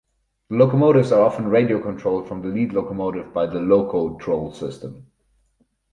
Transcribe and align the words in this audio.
The 0.49 0.55
locomotives 0.55 1.11
are 1.11 1.21
often 1.21 1.47
radio 1.51 1.79
controlled 1.79 2.27
from 2.27 2.41
the 2.41 2.47
lead 2.47 2.73
locomotive 2.73 3.31
by 3.35 3.45
the 3.45 3.59
Locotrol 3.59 4.51
system. 4.55 5.05